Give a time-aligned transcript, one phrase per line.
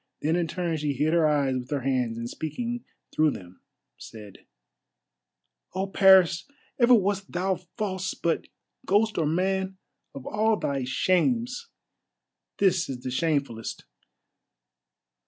[0.23, 3.61] Then in turn she hid her eyes with her hands, and speaking through them
[3.99, 4.47] said:
[5.75, 6.47] "Oh, Paris!
[6.79, 8.47] ever wast thou false, but,
[8.83, 9.77] ghost or man,
[10.15, 11.69] of all thy shames
[12.57, 13.83] this is the shamefullest.